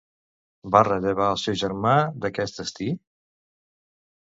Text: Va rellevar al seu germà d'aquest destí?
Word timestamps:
Va 0.75 0.81
rellevar 0.87 1.27
al 1.33 1.41
seu 1.43 1.59
germà 1.65 1.93
d'aquest 2.25 2.59
destí? 2.65 2.91